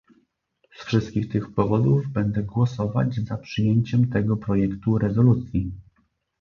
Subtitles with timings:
[0.77, 5.71] Z wszystkich tych powodów będę głosować za przyjęciem tego projektu rezolucji